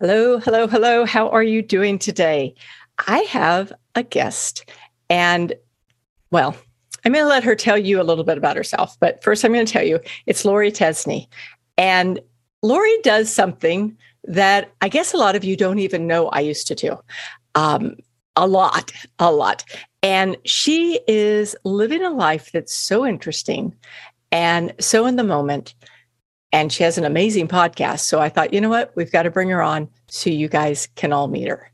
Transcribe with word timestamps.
Hello, 0.00 0.38
hello, 0.38 0.66
hello. 0.66 1.04
How 1.04 1.28
are 1.28 1.42
you 1.42 1.60
doing 1.60 1.98
today? 1.98 2.54
I 3.06 3.18
have 3.18 3.70
a 3.94 4.02
guest, 4.02 4.64
and 5.10 5.52
well, 6.30 6.56
I'm 7.04 7.12
going 7.12 7.22
to 7.22 7.28
let 7.28 7.44
her 7.44 7.54
tell 7.54 7.76
you 7.76 8.00
a 8.00 8.02
little 8.02 8.24
bit 8.24 8.38
about 8.38 8.56
herself. 8.56 8.96
But 8.98 9.22
first, 9.22 9.44
I'm 9.44 9.52
going 9.52 9.66
to 9.66 9.70
tell 9.70 9.84
you 9.84 10.00
it's 10.24 10.46
Lori 10.46 10.72
Tesney. 10.72 11.26
And 11.76 12.18
Lori 12.62 12.96
does 13.02 13.30
something 13.30 13.94
that 14.24 14.72
I 14.80 14.88
guess 14.88 15.12
a 15.12 15.18
lot 15.18 15.36
of 15.36 15.44
you 15.44 15.54
don't 15.54 15.80
even 15.80 16.06
know 16.06 16.28
I 16.28 16.40
used 16.40 16.66
to 16.68 16.74
do. 16.74 16.98
Um, 17.54 17.96
a 18.36 18.46
lot, 18.46 18.92
a 19.18 19.30
lot. 19.30 19.64
And 20.02 20.38
she 20.46 20.98
is 21.08 21.54
living 21.62 22.02
a 22.02 22.08
life 22.08 22.52
that's 22.52 22.72
so 22.72 23.04
interesting 23.04 23.76
and 24.32 24.72
so 24.80 25.04
in 25.04 25.16
the 25.16 25.24
moment 25.24 25.74
and 26.52 26.72
she 26.72 26.82
has 26.82 26.98
an 26.98 27.04
amazing 27.04 27.48
podcast. 27.48 28.00
So 28.00 28.20
I 28.20 28.28
thought, 28.28 28.52
you 28.52 28.60
know 28.60 28.68
what? 28.68 28.92
We've 28.96 29.12
got 29.12 29.22
to 29.22 29.30
bring 29.30 29.48
her 29.50 29.62
on 29.62 29.88
so 30.08 30.30
you 30.30 30.48
guys 30.48 30.88
can 30.96 31.12
all 31.12 31.28
meet 31.28 31.48
her. 31.48 31.70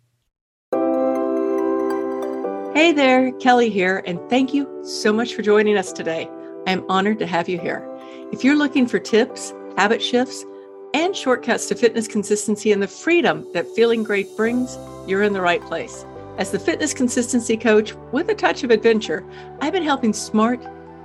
Hey 2.74 2.92
there, 2.92 3.32
Kelly 3.32 3.70
here, 3.70 4.02
and 4.06 4.20
thank 4.28 4.52
you 4.52 4.68
so 4.84 5.12
much 5.12 5.34
for 5.34 5.42
joining 5.42 5.78
us 5.78 5.92
today. 5.92 6.28
I 6.66 6.72
am 6.72 6.84
honored 6.90 7.18
to 7.20 7.26
have 7.26 7.48
you 7.48 7.58
here. 7.58 7.88
If 8.32 8.44
you're 8.44 8.56
looking 8.56 8.86
for 8.86 8.98
tips, 8.98 9.54
habit 9.78 10.02
shifts, 10.02 10.44
and 10.92 11.16
shortcuts 11.16 11.66
to 11.68 11.74
fitness 11.74 12.06
consistency 12.06 12.72
and 12.72 12.82
the 12.82 12.88
freedom 12.88 13.46
that 13.54 13.66
feeling 13.74 14.02
great 14.02 14.36
brings, 14.36 14.76
you're 15.06 15.22
in 15.22 15.32
the 15.32 15.40
right 15.40 15.62
place. 15.62 16.04
As 16.38 16.50
the 16.50 16.58
fitness 16.58 16.92
consistency 16.92 17.56
coach 17.56 17.94
with 18.12 18.28
a 18.28 18.34
touch 18.34 18.62
of 18.62 18.70
adventure, 18.70 19.24
I've 19.60 19.72
been 19.72 19.82
helping 19.82 20.12
smart, 20.12 20.60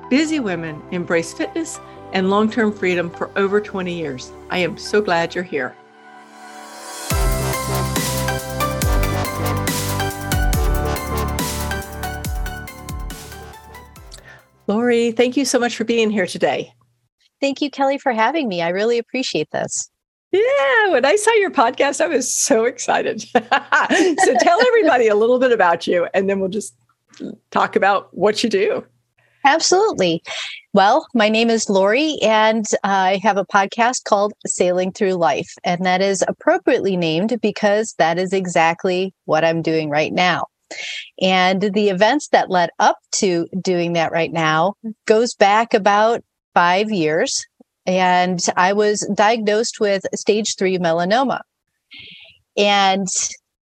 busy 0.09 0.41
women 0.41 0.81
embrace 0.91 1.31
fitness 1.31 1.79
and 2.13 2.29
long 2.29 2.49
term 2.49 2.71
freedom 2.71 3.09
for 3.09 3.29
over 3.37 3.61
20 3.61 3.93
years. 3.93 4.31
I 4.49 4.59
am 4.59 4.77
so 4.77 5.01
glad 5.01 5.35
you're 5.35 5.43
here. 5.43 5.75
Lori, 14.67 15.11
thank 15.11 15.35
you 15.35 15.43
so 15.43 15.59
much 15.59 15.75
for 15.75 15.83
being 15.83 16.09
here 16.09 16.27
today. 16.27 16.73
Thank 17.41 17.61
you, 17.61 17.69
Kelly, 17.69 17.97
for 17.97 18.13
having 18.13 18.47
me. 18.47 18.61
I 18.61 18.69
really 18.69 18.97
appreciate 18.97 19.49
this. 19.51 19.89
Yeah, 20.31 20.91
when 20.91 21.03
I 21.03 21.17
saw 21.17 21.33
your 21.33 21.51
podcast, 21.51 21.99
I 21.99 22.07
was 22.07 22.33
so 22.33 22.63
excited. 22.63 23.21
so 23.21 24.35
tell 24.39 24.65
everybody 24.65 25.09
a 25.09 25.15
little 25.15 25.39
bit 25.39 25.51
about 25.51 25.87
you, 25.87 26.07
and 26.13 26.29
then 26.29 26.39
we'll 26.39 26.49
just 26.49 26.73
talk 27.49 27.75
about 27.75 28.15
what 28.15 28.43
you 28.43 28.49
do. 28.49 28.85
Absolutely. 29.43 30.21
Well, 30.73 31.07
my 31.13 31.29
name 31.29 31.49
is 31.49 31.69
Lori, 31.69 32.17
and 32.21 32.65
I 32.83 33.19
have 33.23 33.37
a 33.37 33.45
podcast 33.45 34.03
called 34.03 34.33
Sailing 34.45 34.91
Through 34.91 35.15
Life. 35.15 35.53
And 35.63 35.85
that 35.85 36.01
is 36.01 36.23
appropriately 36.27 36.95
named 36.95 37.39
because 37.41 37.93
that 37.97 38.17
is 38.17 38.33
exactly 38.33 39.13
what 39.25 39.43
I'm 39.43 39.61
doing 39.61 39.89
right 39.89 40.13
now. 40.13 40.45
And 41.21 41.61
the 41.73 41.89
events 41.89 42.29
that 42.29 42.49
led 42.49 42.69
up 42.79 42.97
to 43.13 43.47
doing 43.61 43.93
that 43.93 44.11
right 44.11 44.31
now 44.31 44.75
goes 45.05 45.33
back 45.33 45.73
about 45.73 46.23
five 46.53 46.91
years. 46.91 47.45
And 47.85 48.39
I 48.55 48.73
was 48.73 49.09
diagnosed 49.13 49.79
with 49.79 50.05
stage 50.13 50.55
three 50.57 50.77
melanoma. 50.77 51.41
And 52.55 53.07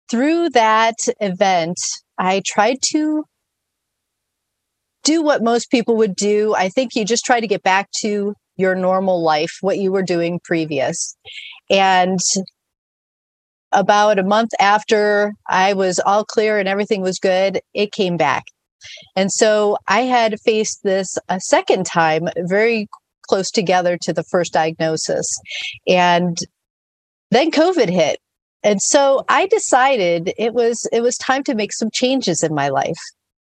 through 0.09 0.50
that 0.52 0.96
event, 1.20 1.78
I 2.18 2.42
tried 2.46 2.78
to 2.92 3.26
do 5.06 5.22
what 5.22 5.44
most 5.44 5.72
people 5.72 5.95
would 5.95 6.16
do. 6.16 6.53
I 6.56 6.67
think 6.67 6.95
you 6.95 7.06
just 7.06 7.23
try 7.23 7.39
to 7.39 7.48
get 7.48 7.64
back 7.64 7.89
to 8.02 8.34
your 8.58 8.75
normal 8.75 9.23
life, 9.23 9.58
what 9.62 9.78
you 9.78 9.92
were 9.92 10.03
doing 10.03 10.39
previous. 10.44 11.16
And 11.70 12.20
about 13.72 14.20
a 14.20 14.23
month 14.23 14.52
after 14.59 15.34
I 15.47 15.73
was 15.73 16.00
all 16.00 16.25
clear 16.25 16.59
and 16.59 16.67
everything 16.67 17.02
was 17.02 17.20
good, 17.20 17.62
it 17.73 17.92
came 17.92 18.17
back. 18.17 18.44
And 19.16 19.31
so 19.31 19.78
I 19.88 20.02
had 20.02 20.39
faced 20.42 20.81
this 20.84 21.17
a 21.30 21.40
second 21.40 21.85
time, 21.85 22.28
very 22.38 22.88
close 23.28 23.50
together 23.51 23.97
to 24.01 24.13
the 24.13 24.24
first 24.24 24.53
diagnosis. 24.53 25.25
And 25.88 26.38
then 27.31 27.51
COVID 27.51 27.90
hit. 27.90 28.19
And 28.63 28.81
so 28.81 29.24
I 29.30 29.47
decided 29.47 30.34
it 30.38 30.53
was 30.53 30.88
it 30.91 31.01
was 31.01 31.18
time 31.18 31.44
to 31.44 31.56
make 31.56 31.74
some 31.74 31.90
changes 31.91 32.44
in 32.44 32.53
my 32.53 32.69
life. 32.69 32.97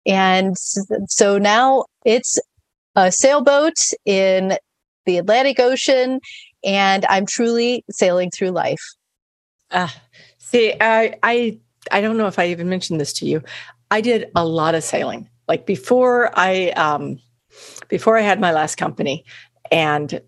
And 0.06 0.58
so 0.58 1.38
now 1.38 1.86
it's 2.06 2.40
a 2.96 3.12
sailboat 3.12 3.76
in 4.06 4.58
the 5.06 5.18
Atlantic 5.18 5.60
Ocean, 5.60 6.20
and 6.64 7.06
I'm 7.10 7.26
truly 7.26 7.84
sailing 7.90 8.32
through 8.32 8.52
life. 8.52 8.82
Uh, 9.72 9.90
see, 10.38 10.74
I, 10.80 11.18
I, 11.24 11.60
I 11.92 12.02
don't 12.02 12.18
know 12.18 12.28
if 12.28 12.40
I 12.40 12.48
even 12.48 12.70
mentioned 12.70 13.02
this 13.02 13.14
to 13.14 13.26
you. 13.26 13.42
I 13.92 14.02
did 14.02 14.30
a 14.36 14.46
lot 14.46 14.76
of 14.76 14.84
sailing. 14.84 15.30
Like 15.48 15.66
before 15.66 16.32
I, 16.38 16.70
um, 16.72 17.20
before 17.90 18.18
I 18.18 18.22
had 18.22 18.40
my 18.40 18.52
last 18.52 18.76
company, 18.76 19.26
and 19.72 20.22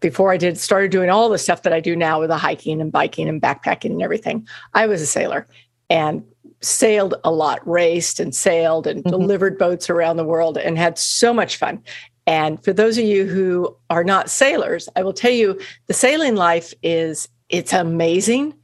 before 0.00 0.32
I 0.32 0.36
did 0.36 0.58
started 0.58 0.90
doing 0.90 1.10
all 1.10 1.28
the 1.28 1.38
stuff 1.38 1.62
that 1.62 1.72
I 1.72 1.80
do 1.80 1.96
now 1.96 2.20
with 2.20 2.30
the 2.30 2.36
hiking 2.36 2.80
and 2.80 2.92
biking 2.92 3.28
and 3.28 3.42
backpacking 3.42 3.90
and 3.90 4.02
everything, 4.02 4.46
I 4.74 4.86
was 4.86 5.02
a 5.02 5.06
sailor. 5.06 5.46
And 5.90 6.24
sailed 6.60 7.14
a 7.24 7.30
lot, 7.30 7.66
raced 7.68 8.20
and 8.20 8.34
sailed 8.34 8.86
and 8.86 9.00
mm-hmm. 9.02 9.10
delivered 9.10 9.58
boats 9.58 9.88
around 9.88 10.16
the 10.16 10.24
world 10.24 10.58
and 10.58 10.78
had 10.78 10.98
so 10.98 11.32
much 11.32 11.56
fun. 11.56 11.82
And 12.26 12.62
for 12.62 12.72
those 12.72 12.98
of 12.98 13.04
you 13.04 13.26
who 13.26 13.74
are 13.88 14.04
not 14.04 14.28
sailors, 14.28 14.88
I 14.96 15.02
will 15.02 15.14
tell 15.14 15.30
you 15.30 15.58
the 15.86 15.94
sailing 15.94 16.36
life 16.36 16.74
is 16.82 17.28
it's 17.48 17.72
amazing. 17.72 18.54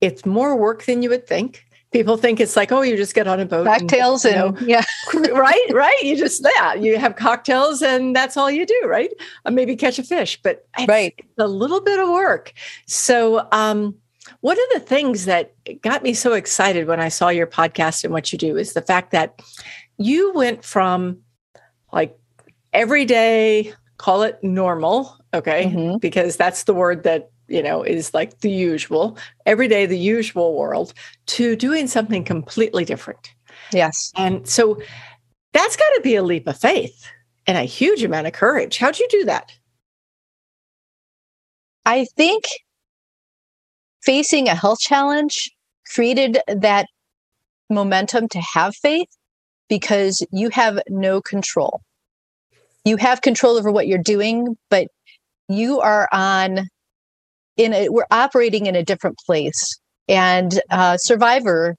It's 0.00 0.24
more 0.24 0.56
work 0.56 0.84
than 0.84 1.02
you 1.02 1.10
would 1.10 1.26
think. 1.26 1.64
People 1.92 2.16
think 2.16 2.38
it's 2.38 2.56
like, 2.56 2.70
oh, 2.70 2.82
you 2.82 2.96
just 2.96 3.14
get 3.14 3.26
on 3.26 3.40
a 3.40 3.44
boat. 3.44 3.66
Cocktails 3.66 4.24
and, 4.24 4.54
know, 4.54 4.60
yeah. 4.66 4.84
right, 5.14 5.66
right. 5.72 6.02
You 6.02 6.16
just 6.16 6.46
yeah, 6.56 6.74
you 6.74 6.96
have 6.98 7.16
cocktails 7.16 7.82
and 7.82 8.14
that's 8.14 8.36
all 8.36 8.50
you 8.50 8.64
do, 8.64 8.82
right? 8.86 9.10
Uh, 9.44 9.50
maybe 9.50 9.74
catch 9.74 9.98
a 9.98 10.04
fish, 10.04 10.40
but 10.40 10.66
right. 10.88 11.12
It's 11.18 11.28
a 11.38 11.48
little 11.48 11.80
bit 11.80 11.98
of 11.98 12.08
work. 12.08 12.52
So 12.86 13.48
um 13.50 13.96
one 14.40 14.56
of 14.58 14.66
the 14.72 14.80
things 14.80 15.24
that 15.24 15.52
got 15.82 16.02
me 16.02 16.14
so 16.14 16.32
excited 16.32 16.86
when 16.86 17.00
I 17.00 17.08
saw 17.08 17.28
your 17.28 17.46
podcast 17.46 18.04
and 18.04 18.12
what 18.12 18.32
you 18.32 18.38
do 18.38 18.56
is 18.56 18.72
the 18.72 18.82
fact 18.82 19.10
that 19.12 19.40
you 19.98 20.32
went 20.32 20.64
from 20.64 21.18
like 21.92 22.18
every 22.72 23.04
day, 23.04 23.74
call 23.98 24.22
it 24.22 24.42
normal, 24.42 25.16
okay? 25.34 25.66
Mm-hmm. 25.66 25.98
Because 25.98 26.36
that's 26.36 26.64
the 26.64 26.74
word 26.74 27.02
that, 27.02 27.30
you 27.48 27.62
know, 27.62 27.82
is 27.82 28.14
like 28.14 28.40
the 28.40 28.50
usual, 28.50 29.18
every 29.44 29.68
day, 29.68 29.86
the 29.86 29.98
usual 29.98 30.56
world, 30.56 30.94
to 31.26 31.56
doing 31.56 31.86
something 31.86 32.24
completely 32.24 32.84
different. 32.84 33.34
Yes. 33.72 34.12
And 34.16 34.48
so 34.48 34.80
that's 35.52 35.76
got 35.76 35.90
to 35.96 36.00
be 36.02 36.16
a 36.16 36.22
leap 36.22 36.46
of 36.46 36.58
faith 36.58 37.06
and 37.46 37.58
a 37.58 37.62
huge 37.62 38.02
amount 38.04 38.26
of 38.26 38.32
courage. 38.32 38.78
How'd 38.78 38.98
you 38.98 39.08
do 39.10 39.24
that? 39.24 39.52
I 41.84 42.04
think 42.16 42.44
facing 44.04 44.48
a 44.48 44.54
health 44.54 44.78
challenge 44.80 45.50
created 45.94 46.38
that 46.46 46.86
momentum 47.68 48.28
to 48.28 48.40
have 48.40 48.74
faith 48.76 49.08
because 49.68 50.24
you 50.32 50.50
have 50.50 50.80
no 50.88 51.20
control. 51.20 51.80
You 52.84 52.96
have 52.96 53.22
control 53.22 53.56
over 53.56 53.70
what 53.70 53.86
you're 53.86 53.98
doing, 53.98 54.56
but 54.68 54.88
you 55.48 55.80
are 55.80 56.08
on 56.12 56.66
in 57.56 57.74
a, 57.74 57.88
we're 57.88 58.06
operating 58.10 58.66
in 58.66 58.74
a 58.74 58.84
different 58.84 59.16
place 59.26 59.78
and 60.08 60.60
uh, 60.70 60.96
survivor 60.96 61.76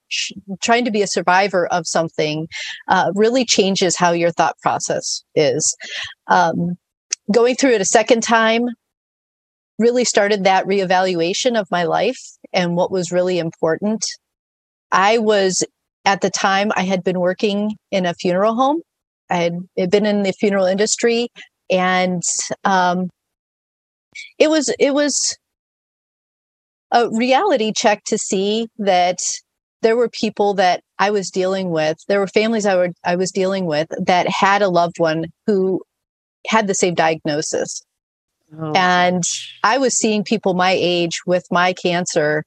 trying 0.62 0.84
to 0.84 0.90
be 0.90 1.02
a 1.02 1.06
survivor 1.06 1.66
of 1.66 1.86
something 1.86 2.46
uh, 2.88 3.10
really 3.14 3.44
changes 3.44 3.96
how 3.96 4.12
your 4.12 4.30
thought 4.30 4.56
process 4.62 5.22
is 5.34 5.76
um, 6.28 6.76
going 7.32 7.56
through 7.56 7.72
it 7.72 7.80
a 7.80 7.86
second 7.86 8.22
time 8.22 8.66
really 9.82 10.04
started 10.04 10.44
that 10.44 10.64
reevaluation 10.64 11.58
of 11.60 11.70
my 11.70 11.84
life 11.84 12.18
and 12.52 12.76
what 12.76 12.90
was 12.90 13.12
really 13.12 13.38
important. 13.38 14.04
I 14.90 15.18
was 15.18 15.64
at 16.04 16.20
the 16.20 16.30
time 16.30 16.70
I 16.76 16.84
had 16.84 17.02
been 17.04 17.20
working 17.20 17.76
in 17.90 18.06
a 18.06 18.14
funeral 18.14 18.54
home. 18.54 18.80
I 19.28 19.50
had 19.76 19.90
been 19.90 20.06
in 20.06 20.22
the 20.22 20.32
funeral 20.32 20.66
industry, 20.66 21.28
and 21.70 22.22
um, 22.64 23.08
it 24.38 24.48
was 24.48 24.72
it 24.78 24.94
was 24.94 25.36
a 26.92 27.08
reality 27.10 27.72
check 27.74 28.04
to 28.04 28.18
see 28.18 28.68
that 28.78 29.18
there 29.80 29.96
were 29.96 30.08
people 30.08 30.54
that 30.54 30.82
I 30.98 31.10
was 31.10 31.30
dealing 31.30 31.70
with. 31.70 31.96
There 32.06 32.20
were 32.20 32.26
families 32.28 32.66
I, 32.66 32.76
were, 32.76 32.90
I 33.04 33.16
was 33.16 33.32
dealing 33.32 33.66
with 33.66 33.88
that 34.06 34.28
had 34.28 34.62
a 34.62 34.68
loved 34.68 34.98
one 34.98 35.26
who 35.46 35.82
had 36.46 36.66
the 36.66 36.74
same 36.74 36.94
diagnosis. 36.94 37.82
Oh, 38.58 38.72
and. 38.74 39.22
I 39.64 39.78
was 39.78 39.96
seeing 39.96 40.24
people 40.24 40.54
my 40.54 40.74
age 40.76 41.20
with 41.26 41.44
my 41.50 41.72
cancer 41.72 42.44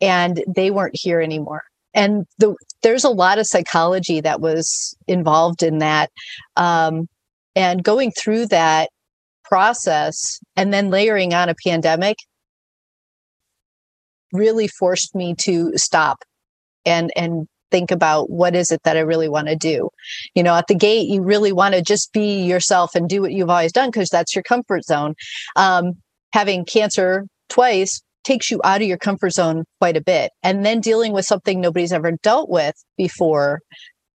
and 0.00 0.42
they 0.46 0.70
weren't 0.70 0.96
here 0.96 1.20
anymore. 1.20 1.62
And 1.94 2.26
the, 2.38 2.54
there's 2.82 3.04
a 3.04 3.08
lot 3.08 3.38
of 3.38 3.46
psychology 3.46 4.20
that 4.20 4.40
was 4.40 4.94
involved 5.06 5.62
in 5.62 5.78
that. 5.78 6.10
Um, 6.56 7.08
and 7.56 7.82
going 7.82 8.10
through 8.10 8.46
that 8.48 8.90
process 9.44 10.38
and 10.56 10.72
then 10.72 10.90
layering 10.90 11.32
on 11.32 11.48
a 11.48 11.54
pandemic, 11.64 12.16
really 14.32 14.68
forced 14.68 15.14
me 15.14 15.34
to 15.38 15.72
stop 15.76 16.18
and 16.84 17.12
and 17.14 17.46
think 17.74 17.90
about 17.90 18.30
what 18.30 18.54
is 18.54 18.70
it 18.70 18.80
that 18.84 18.96
I 18.96 19.00
really 19.00 19.28
want 19.28 19.48
to 19.48 19.56
do. 19.56 19.88
You 20.36 20.44
know, 20.44 20.54
at 20.54 20.68
the 20.68 20.76
gate, 20.76 21.08
you 21.08 21.22
really 21.22 21.50
want 21.50 21.74
to 21.74 21.82
just 21.82 22.12
be 22.12 22.44
yourself 22.44 22.94
and 22.94 23.08
do 23.08 23.20
what 23.20 23.32
you've 23.32 23.50
always 23.50 23.72
done 23.72 23.88
because 23.88 24.10
that's 24.10 24.32
your 24.32 24.44
comfort 24.44 24.84
zone. 24.84 25.14
Um, 25.56 25.94
having 26.32 26.64
cancer 26.64 27.26
twice 27.48 28.00
takes 28.22 28.48
you 28.48 28.60
out 28.62 28.80
of 28.80 28.86
your 28.86 28.96
comfort 28.96 29.30
zone 29.30 29.64
quite 29.80 29.96
a 29.96 30.00
bit. 30.00 30.30
And 30.44 30.64
then 30.64 30.80
dealing 30.80 31.12
with 31.12 31.24
something 31.24 31.60
nobody's 31.60 31.92
ever 31.92 32.12
dealt 32.22 32.48
with 32.48 32.76
before 32.96 33.58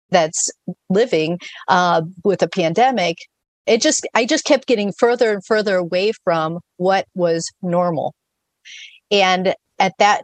that's 0.10 0.52
living 0.90 1.40
uh, 1.70 2.02
with 2.26 2.42
a 2.42 2.50
pandemic 2.50 3.18
it 3.66 3.82
just 3.82 4.06
i 4.14 4.24
just 4.26 4.46
kept 4.46 4.68
getting 4.68 4.94
further 5.00 5.34
and 5.34 5.44
further 5.44 5.76
away 5.76 6.12
from 6.24 6.60
what 6.78 7.08
was 7.16 7.52
normal 7.64 8.14
and 9.10 9.56
at 9.80 9.94
that 9.98 10.24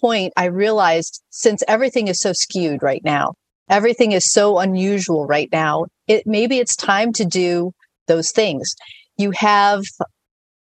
point 0.00 0.32
i 0.36 0.44
realized 0.44 1.22
since 1.30 1.62
everything 1.68 2.08
is 2.08 2.20
so 2.20 2.32
skewed 2.32 2.82
right 2.82 3.02
now 3.04 3.32
everything 3.68 4.12
is 4.12 4.30
so 4.32 4.58
unusual 4.58 5.26
right 5.26 5.48
now 5.52 5.86
it 6.06 6.22
maybe 6.26 6.58
it's 6.58 6.76
time 6.76 7.12
to 7.12 7.24
do 7.24 7.72
those 8.06 8.30
things 8.30 8.74
you 9.16 9.32
have 9.32 9.82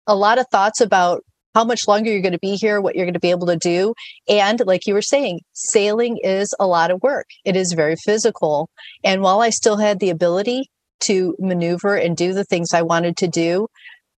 a 0.07 0.15
lot 0.15 0.39
of 0.39 0.47
thoughts 0.51 0.81
about 0.81 1.23
how 1.55 1.63
much 1.63 1.87
longer 1.87 2.11
you're 2.11 2.21
going 2.21 2.31
to 2.31 2.39
be 2.39 2.55
here, 2.55 2.79
what 2.79 2.95
you're 2.95 3.05
going 3.05 3.13
to 3.13 3.19
be 3.19 3.31
able 3.31 3.47
to 3.47 3.57
do. 3.57 3.93
And 4.27 4.61
like 4.65 4.85
you 4.85 4.93
were 4.93 5.01
saying, 5.01 5.41
sailing 5.53 6.17
is 6.23 6.53
a 6.59 6.67
lot 6.67 6.91
of 6.91 7.01
work. 7.01 7.27
It 7.43 7.55
is 7.55 7.73
very 7.73 7.95
physical. 7.95 8.69
And 9.03 9.21
while 9.21 9.41
I 9.41 9.49
still 9.49 9.77
had 9.77 9.99
the 9.99 10.09
ability 10.09 10.69
to 11.01 11.35
maneuver 11.39 11.95
and 11.95 12.15
do 12.15 12.33
the 12.33 12.43
things 12.43 12.73
I 12.73 12.81
wanted 12.81 13.17
to 13.17 13.27
do, 13.27 13.67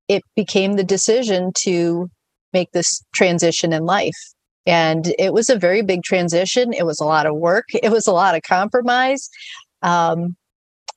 it 0.09 0.23
became 0.35 0.75
the 0.75 0.85
decision 0.85 1.53
to 1.63 2.09
make 2.53 2.73
this 2.73 3.03
transition 3.15 3.73
in 3.73 3.85
life. 3.85 4.17
And 4.67 5.15
it 5.19 5.33
was 5.33 5.49
a 5.49 5.59
very 5.59 5.83
big 5.83 6.03
transition. 6.03 6.73
It 6.73 6.85
was 6.85 7.01
a 7.01 7.05
lot 7.05 7.27
of 7.27 7.37
work. 7.37 7.67
It 7.83 7.91
was 7.91 8.07
a 8.07 8.13
lot 8.13 8.35
of 8.35 8.43
compromise. 8.43 9.29
Um, 9.83 10.37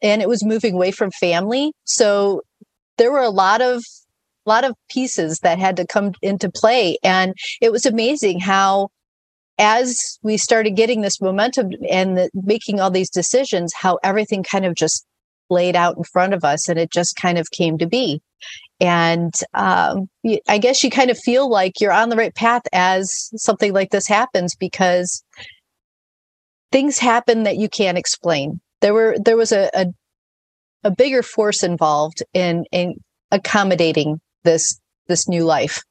and 0.02 0.22
it 0.22 0.28
was 0.28 0.44
moving 0.44 0.76
away 0.76 0.92
from 0.92 1.12
family. 1.12 1.72
So 1.86 2.42
there 2.98 3.12
were 3.12 3.22
a 3.22 3.30
lot 3.30 3.62
of 3.62 3.82
a 4.46 4.50
lot 4.50 4.66
of 4.66 4.76
pieces 4.90 5.40
that 5.40 5.58
had 5.58 5.78
to 5.78 5.88
come 5.88 6.12
into 6.22 6.52
play. 6.52 6.98
And 7.04 7.34
it 7.62 7.72
was 7.72 7.86
amazing 7.86 8.42
how, 8.42 8.90
as 9.58 10.20
we 10.22 10.38
started 10.38 10.72
getting 10.72 11.02
this 11.02 11.22
momentum 11.22 11.72
and 11.90 12.18
the, 12.18 12.30
making 12.34 12.82
all 12.82 12.92
these 12.92 13.10
decisions, 13.10 13.74
how 13.74 14.00
everything 14.04 14.44
kind 14.44 14.66
of 14.66 14.76
just 14.76 15.06
laid 15.50 15.76
out 15.76 15.96
in 15.98 16.04
front 16.04 16.34
of 16.34 16.44
us 16.44 16.68
and 16.68 16.78
it 16.78 16.92
just 16.92 17.16
kind 17.16 17.38
of 17.38 17.52
came 17.52 17.78
to 17.78 17.88
be. 17.88 18.22
And 18.84 19.34
um, 19.54 20.10
I 20.50 20.58
guess 20.58 20.84
you 20.84 20.90
kind 20.90 21.10
of 21.10 21.18
feel 21.18 21.50
like 21.50 21.80
you're 21.80 21.94
on 21.94 22.10
the 22.10 22.18
right 22.18 22.36
path 22.36 22.64
as 22.74 23.30
something 23.38 23.72
like 23.72 23.92
this 23.92 24.08
happens 24.08 24.56
because 24.56 25.24
things 26.70 26.98
happen 26.98 27.44
that 27.44 27.56
you 27.56 27.70
can't 27.70 27.98
explain. 27.98 28.60
There 28.82 28.94
were 28.94 29.16
there 29.24 29.38
was 29.38 29.54
a, 29.54 29.70
a, 29.74 29.86
a 30.84 30.92
bigger 30.92 31.24
force 31.24 31.64
involved 31.64 32.24
in 32.34 32.66
in 32.74 32.96
accommodating 33.32 34.20
this 34.44 34.78
this 35.08 35.30
new 35.30 35.46
life 35.46 35.82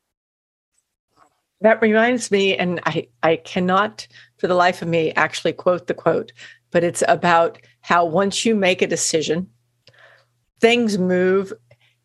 that 1.62 1.80
reminds 1.80 2.30
me 2.30 2.56
and 2.56 2.80
i 2.84 3.06
i 3.22 3.36
cannot 3.36 4.06
for 4.38 4.46
the 4.46 4.54
life 4.54 4.82
of 4.82 4.88
me 4.88 5.12
actually 5.12 5.52
quote 5.52 5.86
the 5.86 5.94
quote 5.94 6.32
but 6.70 6.84
it's 6.84 7.02
about 7.08 7.58
how 7.80 8.04
once 8.04 8.44
you 8.44 8.54
make 8.54 8.82
a 8.82 8.86
decision 8.86 9.48
things 10.60 10.98
move 10.98 11.52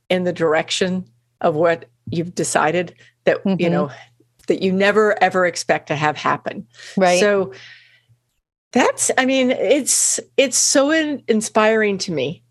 in 0.09 0.23
the 0.23 0.33
direction 0.33 1.05
of 1.41 1.55
what 1.55 1.85
you've 2.09 2.33
decided 2.35 2.95
that 3.25 3.43
mm-hmm. 3.43 3.61
you 3.61 3.69
know 3.69 3.91
that 4.47 4.61
you 4.61 4.71
never 4.71 5.21
ever 5.21 5.45
expect 5.45 5.87
to 5.87 5.95
have 5.95 6.15
happen 6.17 6.65
right 6.95 7.19
so 7.19 7.51
that's 8.71 9.11
i 9.17 9.25
mean 9.25 9.51
it's 9.51 10.19
it's 10.37 10.57
so 10.57 10.91
in, 10.91 11.21
inspiring 11.27 11.97
to 11.97 12.11
me 12.11 12.43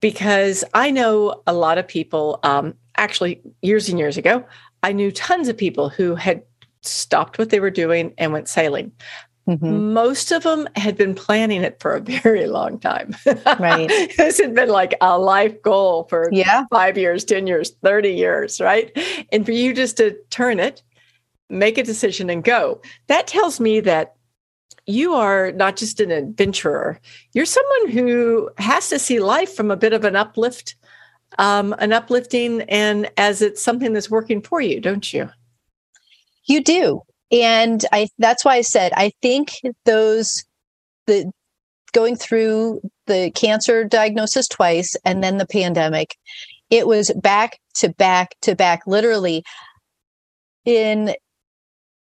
because 0.00 0.64
i 0.74 0.90
know 0.90 1.42
a 1.46 1.52
lot 1.52 1.78
of 1.78 1.86
people 1.88 2.38
um, 2.42 2.74
actually 2.96 3.40
years 3.62 3.88
and 3.88 3.98
years 3.98 4.16
ago, 4.16 4.44
I 4.82 4.92
knew 4.92 5.10
tons 5.10 5.48
of 5.48 5.56
people 5.56 5.88
who 5.88 6.14
had 6.14 6.42
stopped 6.82 7.38
what 7.38 7.50
they 7.50 7.60
were 7.60 7.70
doing 7.70 8.14
and 8.18 8.32
went 8.32 8.48
sailing. 8.48 8.92
Mm-hmm. 9.48 9.92
Most 9.92 10.32
of 10.32 10.42
them 10.42 10.68
had 10.76 10.96
been 10.96 11.14
planning 11.14 11.62
it 11.62 11.78
for 11.80 11.94
a 11.94 12.00
very 12.22 12.46
long 12.46 12.78
time. 12.78 13.14
Right. 13.58 13.88
this 14.16 14.38
had 14.38 14.54
been 14.54 14.68
like 14.68 14.94
a 15.00 15.18
life 15.18 15.60
goal 15.62 16.04
for 16.04 16.28
yeah. 16.32 16.64
five 16.70 16.98
years, 16.98 17.24
10 17.24 17.46
years, 17.46 17.70
30 17.82 18.10
years, 18.10 18.60
right? 18.60 18.96
And 19.32 19.44
for 19.44 19.52
you 19.52 19.72
just 19.72 19.96
to 19.98 20.16
turn 20.30 20.58
it, 20.58 20.82
make 21.48 21.78
a 21.78 21.84
decision 21.84 22.28
and 22.28 22.42
go. 22.42 22.80
That 23.06 23.26
tells 23.26 23.60
me 23.60 23.80
that 23.80 24.16
you 24.86 25.14
are 25.14 25.52
not 25.52 25.76
just 25.76 26.00
an 26.00 26.10
adventurer, 26.10 27.00
you're 27.32 27.44
someone 27.44 27.90
who 27.90 28.50
has 28.58 28.88
to 28.88 28.98
see 28.98 29.18
life 29.18 29.54
from 29.54 29.70
a 29.70 29.76
bit 29.76 29.92
of 29.92 30.04
an 30.04 30.14
uplift 30.14 30.76
um, 31.38 31.74
an 31.78 31.92
uplifting 31.92 32.62
and 32.62 33.10
as 33.16 33.42
it's 33.42 33.62
something 33.62 33.92
that's 33.92 34.10
working 34.10 34.40
for 34.40 34.60
you, 34.60 34.80
don't 34.80 35.12
you? 35.12 35.28
You 36.44 36.62
do. 36.62 37.02
And 37.30 37.84
I 37.92 38.08
that's 38.18 38.44
why 38.44 38.56
I 38.56 38.60
said 38.62 38.92
I 38.94 39.12
think 39.22 39.52
those 39.84 40.30
the 41.06 41.30
going 41.92 42.16
through 42.16 42.80
the 43.06 43.30
cancer 43.34 43.84
diagnosis 43.84 44.48
twice 44.48 44.94
and 45.04 45.22
then 45.24 45.38
the 45.38 45.46
pandemic, 45.46 46.14
it 46.70 46.86
was 46.86 47.10
back 47.22 47.58
to 47.76 47.88
back 47.88 48.34
to 48.42 48.54
back, 48.54 48.82
literally 48.86 49.42
in 50.66 51.14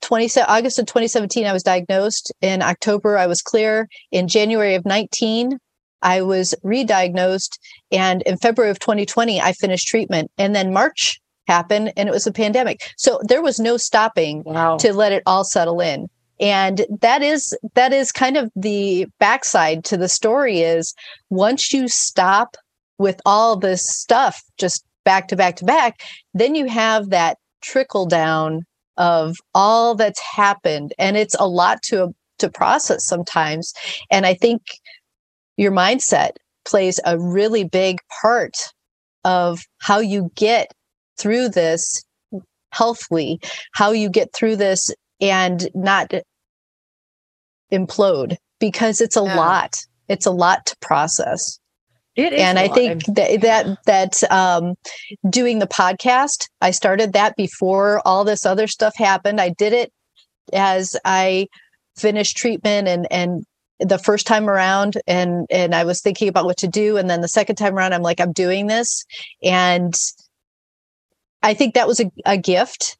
20, 0.02 0.40
August 0.42 0.78
of 0.78 0.86
2017, 0.86 1.46
I 1.46 1.52
was 1.52 1.62
diagnosed. 1.62 2.32
In 2.40 2.62
October, 2.62 3.16
I 3.16 3.26
was 3.26 3.40
clear. 3.40 3.88
In 4.12 4.28
January 4.28 4.74
of 4.74 4.84
19, 4.84 5.58
I 6.02 6.22
was 6.22 6.54
re-diagnosed, 6.62 7.58
and 7.90 8.22
in 8.22 8.36
February 8.36 8.70
of 8.70 8.78
2020, 8.78 9.40
I 9.40 9.52
finished 9.52 9.88
treatment. 9.88 10.30
And 10.38 10.54
then 10.54 10.72
March 10.72 11.20
happened, 11.48 11.92
and 11.96 12.08
it 12.08 12.12
was 12.12 12.26
a 12.26 12.32
pandemic. 12.32 12.92
So 12.96 13.20
there 13.24 13.42
was 13.42 13.58
no 13.58 13.76
stopping 13.76 14.42
wow. 14.44 14.76
to 14.76 14.92
let 14.92 15.12
it 15.12 15.22
all 15.26 15.44
settle 15.44 15.80
in. 15.80 16.08
And 16.40 16.86
that 17.00 17.22
is 17.22 17.56
that 17.74 17.92
is 17.92 18.12
kind 18.12 18.36
of 18.36 18.50
the 18.54 19.06
backside 19.18 19.84
to 19.86 19.96
the 19.96 20.08
story 20.08 20.60
is 20.60 20.94
once 21.30 21.72
you 21.72 21.88
stop 21.88 22.56
with 22.98 23.20
all 23.26 23.56
this 23.56 23.88
stuff 23.88 24.40
just 24.56 24.84
back 25.04 25.28
to 25.28 25.36
back 25.36 25.56
to 25.56 25.64
back, 25.64 26.00
then 26.34 26.54
you 26.54 26.66
have 26.66 27.10
that 27.10 27.38
trickle 27.60 28.06
down 28.06 28.64
of 28.98 29.36
all 29.54 29.94
that's 29.94 30.20
happened 30.20 30.92
and 30.98 31.16
it's 31.16 31.36
a 31.38 31.48
lot 31.48 31.82
to 31.82 32.14
to 32.38 32.50
process 32.50 33.04
sometimes 33.06 33.72
and 34.10 34.26
i 34.26 34.34
think 34.34 34.62
your 35.56 35.72
mindset 35.72 36.32
plays 36.64 37.00
a 37.04 37.18
really 37.18 37.64
big 37.64 37.98
part 38.20 38.56
of 39.24 39.60
how 39.78 39.98
you 39.98 40.30
get 40.34 40.72
through 41.18 41.50
this 41.50 42.04
healthily, 42.70 43.40
how 43.72 43.92
you 43.92 44.08
get 44.08 44.32
through 44.32 44.56
this 44.56 44.90
and 45.20 45.68
not 45.74 46.12
implode 47.72 48.36
because 48.60 49.00
it's 49.00 49.16
a 49.16 49.24
yeah. 49.24 49.36
lot. 49.36 49.76
It's 50.08 50.26
a 50.26 50.30
lot 50.30 50.66
to 50.66 50.76
process. 50.80 51.58
It 52.16 52.32
is 52.32 52.40
and 52.40 52.58
I 52.58 52.66
think 52.66 53.04
that 53.04 53.40
that 53.42 53.78
that 53.86 54.32
um, 54.32 54.74
doing 55.30 55.60
the 55.60 55.68
podcast, 55.68 56.48
I 56.60 56.72
started 56.72 57.12
that 57.12 57.36
before 57.36 58.02
all 58.04 58.24
this 58.24 58.44
other 58.44 58.66
stuff 58.66 58.96
happened. 58.96 59.40
I 59.40 59.50
did 59.50 59.72
it 59.72 59.92
as 60.52 60.96
I 61.04 61.46
finished 61.96 62.36
treatment 62.36 62.88
and 62.88 63.06
and 63.10 63.44
the 63.80 63.98
first 63.98 64.26
time 64.26 64.50
around 64.50 65.00
and 65.06 65.46
and 65.50 65.74
I 65.74 65.84
was 65.84 66.00
thinking 66.00 66.28
about 66.28 66.44
what 66.44 66.56
to 66.58 66.68
do 66.68 66.96
and 66.96 67.08
then 67.08 67.20
the 67.20 67.28
second 67.28 67.54
time 67.56 67.76
around 67.76 67.92
I'm 67.92 68.02
like 68.02 68.20
I'm 68.20 68.32
doing 68.32 68.66
this 68.66 69.04
and 69.42 69.94
I 71.42 71.54
think 71.54 71.74
that 71.74 71.86
was 71.86 72.00
a, 72.00 72.10
a 72.26 72.36
gift 72.36 72.96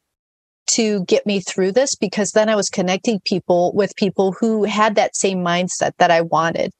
to 0.68 1.04
get 1.04 1.26
me 1.26 1.40
through 1.40 1.72
this 1.72 1.94
because 1.94 2.32
then 2.32 2.48
I 2.48 2.54
was 2.54 2.68
connecting 2.68 3.20
people 3.24 3.72
with 3.74 3.96
people 3.96 4.32
who 4.38 4.64
had 4.64 4.96
that 4.96 5.16
same 5.16 5.38
mindset 5.38 5.92
that 5.98 6.10
I 6.10 6.20
wanted 6.20 6.70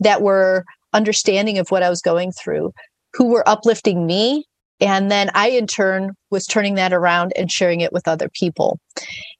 that 0.00 0.22
were 0.22 0.64
understanding 0.92 1.58
of 1.58 1.68
what 1.68 1.82
I 1.82 1.90
was 1.90 2.00
going 2.00 2.32
through 2.32 2.72
who 3.12 3.26
were 3.26 3.46
uplifting 3.46 4.06
me 4.06 4.44
and 4.80 5.10
then 5.10 5.30
I 5.34 5.50
in 5.50 5.66
turn 5.66 6.12
was 6.30 6.46
turning 6.46 6.76
that 6.76 6.92
around 6.92 7.32
and 7.36 7.52
sharing 7.52 7.80
it 7.80 7.92
with 7.92 8.08
other 8.08 8.30
people 8.32 8.78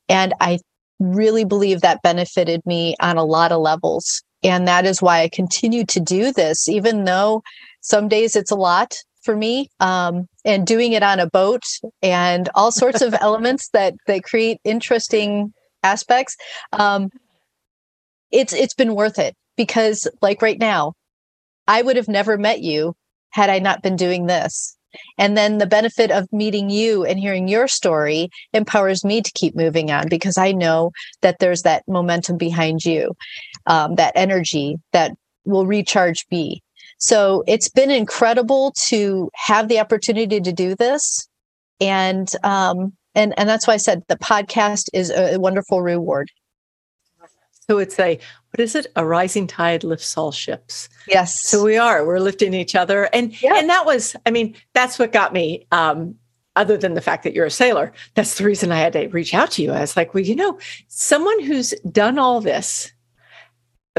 and 0.09 0.35
I 0.41 0.59
really 0.99 1.45
believe 1.45 1.81
that 1.81 2.03
benefited 2.03 2.63
me 2.65 2.97
on 3.01 3.17
a 3.17 3.25
lot 3.25 3.53
of 3.53 3.61
levels. 3.61 4.23
And 4.43 4.67
that 4.69 4.87
is 4.87 5.03
why 5.03 5.21
I 5.21 5.29
continue 5.29 5.85
to 5.87 6.01
do 6.01 6.33
this, 6.33 6.69
even 6.69 7.05
though 7.05 7.43
some 7.81 8.09
days 8.09 8.37
it's 8.37 8.51
a 8.51 8.57
lot 8.57 8.95
for 9.23 9.37
me. 9.37 9.69
Um, 9.81 10.27
and 10.47 10.67
doing 10.67 10.93
it 10.93 11.03
on 11.03 11.21
a 11.21 11.29
boat 11.29 11.65
and 12.03 12.49
all 12.55 12.73
sorts 12.73 13.03
of 13.03 13.15
elements 13.21 13.69
that 13.71 13.95
that 14.07 14.25
create 14.25 14.59
interesting 14.65 15.53
aspects. 15.83 16.37
Um, 16.73 17.11
it's 18.31 18.53
it's 18.53 18.75
been 18.75 18.95
worth 18.95 19.19
it 19.19 19.35
because 19.57 20.09
like 20.23 20.41
right 20.41 20.59
now, 20.59 20.95
I 21.67 21.83
would 21.83 21.97
have 21.97 22.09
never 22.09 22.39
met 22.39 22.61
you 22.63 22.95
had 23.31 23.51
I 23.51 23.59
not 23.59 23.83
been 23.83 23.97
doing 23.97 24.27
this. 24.27 24.77
And 25.19 25.37
then 25.37 25.59
the 25.59 25.67
benefit 25.67 26.11
of 26.11 26.33
meeting 26.33 26.71
you 26.71 27.05
and 27.05 27.19
hearing 27.19 27.49
your 27.49 27.69
story 27.69 28.31
empowers 28.55 29.05
me 29.05 29.21
to 29.21 29.33
keep 29.33 29.55
moving 29.55 29.91
on 29.91 30.09
because 30.09 30.39
I 30.39 30.53
know 30.53 30.93
that 31.21 31.39
there's 31.39 31.63
that 31.63 31.83
momentum 31.87 32.39
behind 32.39 32.85
you, 32.85 33.15
um, 33.67 33.97
that 33.97 34.13
energy 34.17 34.77
that 34.93 35.13
will 35.45 35.67
recharge 35.67 36.25
me. 36.31 36.63
So 36.99 37.45
it's 37.47 37.69
been 37.69 37.91
incredible 37.91 38.73
to 38.87 39.31
have 39.35 39.69
the 39.69 39.79
opportunity 39.79 40.41
to 40.41 40.53
do 40.53 40.75
this. 40.75 41.29
And, 41.81 42.31
um, 42.43 42.93
and, 43.15 43.35
and 43.39 43.49
that's 43.49 43.67
why 43.67 43.75
I 43.75 43.79
said 43.79 44.03
the 44.09 44.17
podcast 44.17 44.89
is 44.93 45.11
a 45.11 45.39
wonderful 45.39 45.83
reward. 45.83 46.31
So 47.69 47.79
it's 47.79 47.99
a 47.99 48.19
what 48.57 48.63
is 48.63 48.75
it? 48.75 48.87
A 48.97 49.05
rising 49.05 49.47
tide 49.47 49.85
lifts 49.85 50.17
all 50.17 50.33
ships. 50.33 50.89
Yes. 51.09 51.43
So 51.43 51.65
we 51.65 51.77
are. 51.77 52.07
We're 52.07 52.21
lifting 52.21 52.55
each 52.55 52.75
other, 52.75 53.05
and 53.13 53.41
yeah. 53.43 53.59
and 53.59 53.69
that 53.69 53.85
was. 53.85 54.17
I 54.25 54.31
mean, 54.31 54.55
that's 54.73 54.99
what 54.99 55.13
got 55.13 55.33
me. 55.33 55.67
Um, 55.73 56.15
other 56.55 56.79
than 56.79 56.95
the 56.95 57.03
fact 57.03 57.23
that 57.25 57.35
you're 57.35 57.45
a 57.45 57.51
sailor, 57.51 57.93
that's 58.15 58.39
the 58.39 58.45
reason 58.45 58.73
I 58.73 58.79
had 58.79 58.95
to 58.95 59.09
reach 59.09 59.35
out 59.35 59.51
to 59.53 59.63
you. 59.63 59.73
I 59.73 59.81
was 59.81 59.95
like, 59.95 60.15
well, 60.15 60.25
you 60.25 60.35
know, 60.35 60.59
someone 60.89 61.43
who's 61.43 61.75
done 61.93 62.19
all 62.19 62.41
this, 62.41 62.91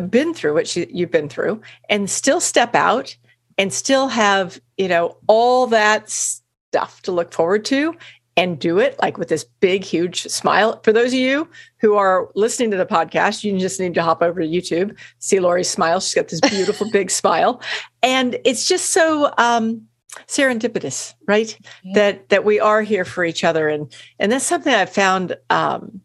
been 0.02 0.34
through 0.34 0.54
what 0.54 0.76
you, 0.76 0.88
you've 0.90 1.12
been 1.12 1.30
through, 1.30 1.62
and 1.90 2.10
still 2.10 2.40
step 2.40 2.76
out 2.76 3.16
and 3.58 3.74
still 3.74 4.08
have 4.08 4.60
you 4.78 4.88
know 4.88 5.18
all 5.28 5.68
that 5.68 6.10
stuff 6.10 7.02
to 7.04 7.12
look 7.12 7.34
forward 7.34 7.66
to 7.66 7.96
and 8.38 8.60
do 8.60 8.78
it 8.78 8.96
like 9.02 9.18
with 9.18 9.30
this 9.30 9.44
big, 9.44 9.84
huge 9.84 10.22
smile. 10.24 10.80
For 10.84 10.94
those 10.94 11.08
of 11.08 11.16
you 11.16 11.50
who 11.80 11.96
are 11.96 12.30
listening 12.36 12.70
to 12.72 12.78
the 12.78 12.86
podcast, 12.86 13.44
you 13.44 13.58
just 13.58 13.80
need 13.80 13.96
to 13.96 14.04
hop 14.04 14.22
over 14.22 14.40
to 14.40 14.48
YouTube, 14.48 14.96
see 15.18 15.40
Lori's 15.40 15.68
smile. 15.68 16.00
She's 16.00 16.14
got 16.14 16.28
this 16.28 16.40
beautiful 16.40 16.90
big 16.92 17.10
smile. 17.10 17.60
And 18.04 18.38
it's 18.46 18.68
just 18.68 18.92
so 18.92 19.34
um, 19.40 19.88
serendipitous, 20.28 21.16
right? 21.28 21.58
Yeah. 21.84 21.94
That 21.96 22.30
that 22.30 22.46
we 22.46 22.60
are 22.60 22.84
here 22.84 23.06
for 23.06 23.26
each 23.26 23.44
other. 23.44 23.68
And 23.68 23.92
and 24.20 24.32
that's 24.32 24.46
something 24.46 24.74
I've 24.74 24.94
found 24.94 25.36
um, 25.50 26.02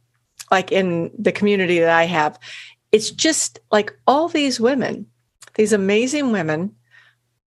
like 0.51 0.73
in 0.73 1.11
the 1.19 1.33
community 1.33 1.81
that 1.81 1.91
I 1.91 2.05
have. 2.05 2.39
It's 2.93 3.11
just 3.11 3.59
like 3.71 3.93
all 4.07 4.29
these 4.29 4.61
women, 4.61 5.07
these 5.55 5.73
amazing 5.73 6.31
women 6.31 6.75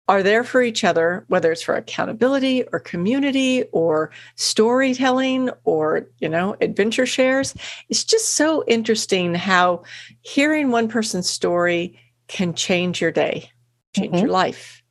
are 0.08 0.22
there 0.22 0.44
for 0.44 0.62
each 0.62 0.84
other 0.84 1.26
whether 1.28 1.52
it's 1.52 1.64
for 1.64 1.76
accountability 1.76 2.64
or 2.72 2.80
community 2.80 3.64
or 3.72 4.12
storytelling 4.36 5.50
or 5.64 6.08
you 6.20 6.30
know 6.30 6.56
adventure 6.62 7.06
shares 7.06 7.56
it's 7.90 8.04
just 8.04 8.36
so 8.36 8.64
interesting 8.68 9.34
how 9.34 9.84
hearing 10.22 10.72
one 10.72 10.88
person's 10.88 11.30
story 11.30 12.00
can 12.28 12.54
change 12.54 13.02
your 13.02 13.12
day 13.12 13.50
change 13.96 14.12
mm-hmm. 14.14 14.26
your 14.26 14.32
life 14.32 14.84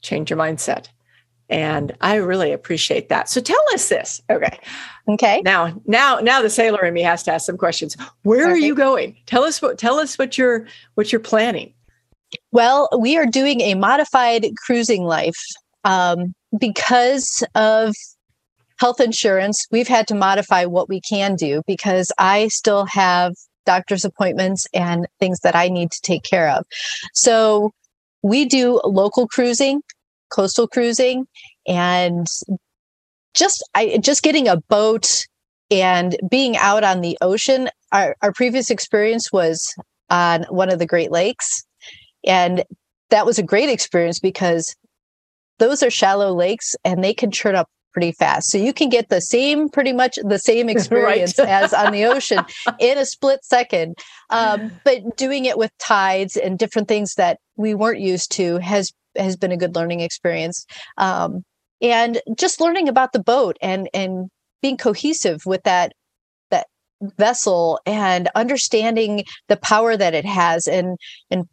change 0.00 0.30
your 0.30 0.38
mindset 0.38 0.88
and 1.48 1.96
i 2.00 2.16
really 2.16 2.52
appreciate 2.52 3.08
that. 3.08 3.28
So 3.28 3.40
tell 3.40 3.62
us 3.72 3.88
this. 3.88 4.20
Okay. 4.30 4.58
Okay. 5.08 5.40
Now 5.44 5.80
now 5.86 6.18
now 6.18 6.42
the 6.42 6.50
sailor 6.50 6.84
in 6.84 6.94
me 6.94 7.02
has 7.02 7.22
to 7.24 7.32
ask 7.32 7.46
some 7.46 7.56
questions. 7.56 7.96
Where 8.22 8.48
are 8.50 8.56
you 8.56 8.74
going? 8.74 9.16
Tell 9.26 9.44
us 9.44 9.62
what 9.62 9.78
tell 9.78 9.98
us 9.98 10.18
what 10.18 10.36
you're 10.36 10.66
what 10.94 11.12
you're 11.12 11.20
planning. 11.20 11.72
Well, 12.52 12.88
we 12.98 13.16
are 13.16 13.26
doing 13.26 13.60
a 13.60 13.74
modified 13.74 14.46
cruising 14.64 15.04
life 15.04 15.38
um, 15.84 16.34
because 16.58 17.44
of 17.54 17.94
health 18.78 19.00
insurance. 19.00 19.66
We've 19.70 19.88
had 19.88 20.06
to 20.08 20.14
modify 20.14 20.64
what 20.64 20.88
we 20.88 21.00
can 21.00 21.36
do 21.36 21.62
because 21.66 22.12
I 22.18 22.48
still 22.48 22.84
have 22.86 23.34
doctor's 23.64 24.04
appointments 24.04 24.66
and 24.74 25.06
things 25.18 25.40
that 25.40 25.56
I 25.56 25.68
need 25.68 25.90
to 25.92 26.00
take 26.02 26.22
care 26.22 26.48
of. 26.50 26.64
So 27.14 27.72
we 28.22 28.44
do 28.44 28.80
local 28.84 29.26
cruising, 29.28 29.82
coastal 30.36 30.68
cruising, 30.68 31.26
and 31.66 32.26
just 33.34 33.68
I 33.74 33.98
just 33.98 34.22
getting 34.22 34.46
a 34.46 34.58
boat 34.68 35.26
and 35.70 36.16
being 36.30 36.56
out 36.56 36.84
on 36.84 37.00
the 37.00 37.18
ocean. 37.20 37.68
Our, 37.92 38.16
our 38.22 38.32
previous 38.32 38.70
experience 38.70 39.32
was 39.32 39.74
on 40.10 40.44
one 40.44 40.70
of 40.70 40.78
the 40.78 40.86
Great 40.86 41.10
Lakes 41.10 41.64
and 42.26 42.64
that 43.10 43.24
was 43.24 43.38
a 43.38 43.42
great 43.42 43.68
experience 43.68 44.18
because 44.18 44.74
those 45.58 45.82
are 45.82 45.90
shallow 45.90 46.34
lakes 46.34 46.74
and 46.84 47.02
they 47.02 47.14
can 47.14 47.30
churn 47.30 47.54
up 47.54 47.68
pretty 47.92 48.12
fast. 48.12 48.50
So 48.50 48.58
you 48.58 48.74
can 48.74 48.90
get 48.90 49.08
the 49.08 49.22
same, 49.22 49.70
pretty 49.70 49.92
much 49.92 50.18
the 50.22 50.38
same 50.38 50.68
experience 50.68 51.38
right. 51.38 51.48
as 51.48 51.72
on 51.72 51.92
the 51.92 52.04
ocean 52.04 52.40
in 52.78 52.98
a 52.98 53.06
split 53.06 53.44
second. 53.44 53.96
Um, 54.28 54.72
but 54.84 55.16
doing 55.16 55.46
it 55.46 55.56
with 55.56 55.70
tides 55.78 56.36
and 56.36 56.58
different 56.58 56.88
things 56.88 57.14
that 57.14 57.38
we 57.56 57.74
weren't 57.74 58.00
used 58.00 58.32
to 58.32 58.58
has 58.58 58.92
has 59.18 59.36
been 59.36 59.52
a 59.52 59.56
good 59.56 59.74
learning 59.74 60.00
experience. 60.00 60.66
Um, 60.98 61.44
and 61.82 62.20
just 62.36 62.60
learning 62.60 62.88
about 62.88 63.12
the 63.12 63.22
boat 63.22 63.56
and 63.60 63.88
and 63.92 64.30
being 64.62 64.76
cohesive 64.76 65.44
with 65.44 65.62
that 65.64 65.92
that 66.50 66.66
vessel 67.18 67.80
and 67.86 68.28
understanding 68.34 69.24
the 69.48 69.56
power 69.56 69.96
that 69.96 70.14
it 70.14 70.24
has 70.24 70.66
and 70.66 70.98
and 71.30 71.44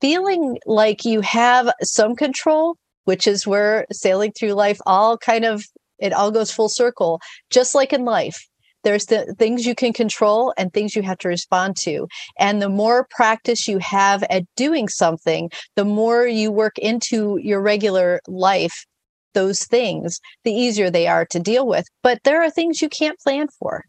feeling 0.00 0.58
like 0.66 1.04
you 1.04 1.20
have 1.20 1.70
some 1.82 2.16
control, 2.16 2.76
which 3.04 3.26
is 3.26 3.46
where 3.46 3.86
sailing 3.92 4.32
through 4.32 4.54
life 4.54 4.78
all 4.86 5.16
kind 5.18 5.44
of 5.44 5.64
it 5.98 6.12
all 6.12 6.30
goes 6.30 6.50
full 6.50 6.68
circle, 6.68 7.20
just 7.50 7.74
like 7.74 7.92
in 7.92 8.04
life. 8.04 8.46
There's 8.82 9.06
the 9.06 9.34
things 9.38 9.66
you 9.66 9.74
can 9.74 9.92
control 9.92 10.54
and 10.56 10.72
things 10.72 10.96
you 10.96 11.02
have 11.02 11.18
to 11.18 11.28
respond 11.28 11.76
to. 11.80 12.08
And 12.38 12.60
the 12.60 12.68
more 12.68 13.06
practice 13.10 13.68
you 13.68 13.78
have 13.78 14.22
at 14.24 14.44
doing 14.56 14.88
something, 14.88 15.50
the 15.76 15.84
more 15.84 16.26
you 16.26 16.50
work 16.50 16.78
into 16.78 17.38
your 17.42 17.60
regular 17.60 18.20
life, 18.26 18.86
those 19.34 19.64
things, 19.64 20.20
the 20.44 20.52
easier 20.52 20.90
they 20.90 21.06
are 21.06 21.26
to 21.26 21.38
deal 21.38 21.66
with. 21.66 21.86
But 22.02 22.20
there 22.24 22.42
are 22.42 22.50
things 22.50 22.82
you 22.82 22.88
can't 22.88 23.18
plan 23.20 23.48
for. 23.58 23.84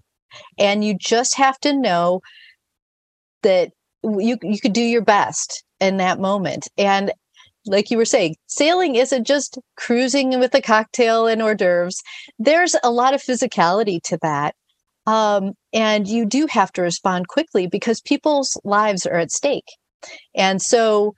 And 0.58 0.84
you 0.84 0.96
just 0.98 1.36
have 1.36 1.60
to 1.60 1.74
know 1.74 2.22
that 3.44 3.72
you 4.04 4.38
you 4.42 4.60
could 4.60 4.74
do 4.74 4.82
your 4.82 5.02
best 5.02 5.64
in 5.80 5.98
that 5.98 6.20
moment. 6.20 6.68
And 6.78 7.12
like 7.66 7.92
you 7.92 7.98
were 7.98 8.06
saying, 8.06 8.36
sailing 8.48 8.96
isn't 8.96 9.28
just 9.28 9.60
cruising 9.78 10.40
with 10.40 10.56
a 10.56 10.62
cocktail 10.62 11.28
and 11.28 11.42
hors 11.42 11.56
d'oeuvres. 11.56 12.02
There's 12.40 12.76
a 12.84 12.92
lot 12.92 13.14
of 13.14 13.22
physicality 13.22 14.02
to 14.04 14.18
that. 14.22 14.56
Um, 15.12 15.52
and 15.74 16.08
you 16.08 16.26
do 16.26 16.48
have 16.48 16.72
to 16.74 16.82
respond 16.82 17.28
quickly 17.28 17.68
because 17.68 18.00
people's 18.00 18.58
lives 18.64 19.06
are 19.06 19.18
at 19.18 19.30
stake. 19.30 19.68
And 20.34 20.62
so, 20.62 21.16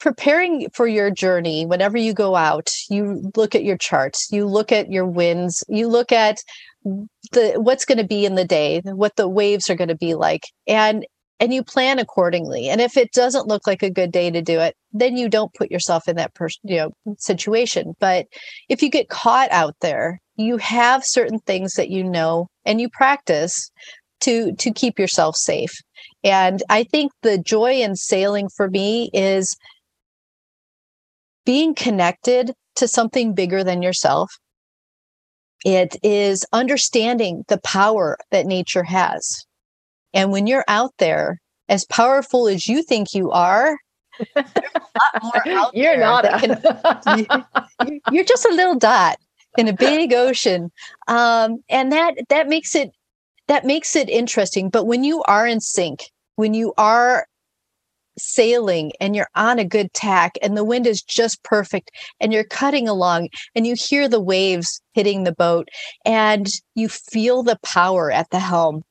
preparing 0.00 0.68
for 0.74 0.88
your 0.88 1.08
journey, 1.08 1.64
whenever 1.64 1.96
you 1.96 2.12
go 2.14 2.34
out, 2.34 2.68
you 2.90 3.30
look 3.36 3.54
at 3.54 3.62
your 3.62 3.76
charts, 3.76 4.26
you 4.32 4.44
look 4.44 4.72
at 4.72 4.90
your 4.90 5.06
winds, 5.06 5.62
you 5.68 5.86
look 5.86 6.10
at 6.10 6.38
the 7.30 7.52
what's 7.58 7.84
going 7.84 7.98
to 7.98 8.04
be 8.04 8.26
in 8.26 8.34
the 8.34 8.44
day, 8.44 8.80
what 8.84 9.14
the 9.14 9.28
waves 9.28 9.70
are 9.70 9.76
going 9.76 9.86
to 9.86 9.96
be 9.96 10.14
like. 10.14 10.42
And 10.66 11.06
and 11.38 11.54
you 11.54 11.62
plan 11.62 12.00
accordingly. 12.00 12.68
And 12.68 12.80
if 12.80 12.96
it 12.96 13.12
doesn't 13.12 13.46
look 13.46 13.68
like 13.68 13.84
a 13.84 13.90
good 13.90 14.10
day 14.10 14.32
to 14.32 14.42
do 14.42 14.58
it, 14.58 14.74
then 14.92 15.16
you 15.16 15.28
don't 15.28 15.54
put 15.54 15.70
yourself 15.70 16.08
in 16.08 16.16
that 16.16 16.34
person, 16.34 16.60
you 16.64 16.76
know, 16.76 17.16
situation. 17.18 17.94
But 18.00 18.26
if 18.68 18.82
you 18.82 18.90
get 18.90 19.08
caught 19.08 19.50
out 19.52 19.76
there, 19.80 20.20
you 20.36 20.56
have 20.56 21.04
certain 21.04 21.38
things 21.40 21.74
that 21.74 21.90
you 21.90 22.02
know 22.02 22.48
and 22.64 22.80
you 22.80 22.88
practice 22.90 23.70
to 24.20 24.52
to 24.56 24.70
keep 24.70 24.98
yourself 24.98 25.36
safe. 25.36 25.72
And 26.24 26.62
I 26.68 26.84
think 26.84 27.12
the 27.22 27.38
joy 27.38 27.80
in 27.80 27.96
sailing 27.96 28.48
for 28.56 28.68
me 28.68 29.10
is 29.12 29.56
being 31.44 31.74
connected 31.74 32.52
to 32.76 32.86
something 32.86 33.34
bigger 33.34 33.64
than 33.64 33.82
yourself. 33.82 34.30
It 35.64 35.96
is 36.02 36.46
understanding 36.52 37.44
the 37.48 37.60
power 37.60 38.16
that 38.30 38.46
nature 38.46 38.84
has 38.84 39.44
and 40.14 40.30
when 40.30 40.46
you're 40.46 40.64
out 40.68 40.92
there, 40.98 41.40
as 41.68 41.84
powerful 41.86 42.48
as 42.48 42.68
you 42.68 42.82
think 42.82 43.14
you 43.14 43.30
are, 43.30 43.78
there's 44.34 44.46
a 44.46 45.20
lot 45.20 45.22
more 45.22 45.48
out 45.58 45.74
you're 45.74 45.96
not. 45.96 46.24
Can, 46.40 48.00
you're 48.12 48.24
just 48.24 48.44
a 48.44 48.54
little 48.54 48.74
dot 48.74 49.16
in 49.58 49.68
a 49.68 49.72
big 49.72 50.12
ocean, 50.12 50.70
um, 51.08 51.62
and 51.68 51.92
that 51.92 52.14
that 52.28 52.48
makes 52.48 52.74
it 52.74 52.90
that 53.48 53.64
makes 53.64 53.96
it 53.96 54.08
interesting. 54.08 54.70
But 54.70 54.86
when 54.86 55.04
you 55.04 55.22
are 55.24 55.46
in 55.46 55.60
sync, 55.60 56.04
when 56.36 56.54
you 56.54 56.72
are 56.78 57.26
sailing 58.18 58.92
and 59.00 59.16
you're 59.16 59.30
on 59.34 59.58
a 59.58 59.64
good 59.64 59.92
tack 59.94 60.36
and 60.42 60.54
the 60.54 60.64
wind 60.64 60.86
is 60.86 61.00
just 61.00 61.42
perfect 61.44 61.90
and 62.20 62.30
you're 62.30 62.44
cutting 62.44 62.86
along 62.86 63.30
and 63.54 63.66
you 63.66 63.74
hear 63.74 64.06
the 64.06 64.20
waves 64.20 64.82
hitting 64.92 65.24
the 65.24 65.32
boat 65.32 65.68
and 66.04 66.46
you 66.74 66.90
feel 66.90 67.42
the 67.42 67.58
power 67.62 68.12
at 68.12 68.28
the 68.28 68.38
helm 68.38 68.82